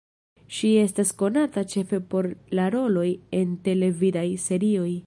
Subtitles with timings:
[0.59, 2.29] Ŝi estas konata ĉefe por
[2.61, 3.07] la roloj
[3.43, 4.91] en televidaj serioj.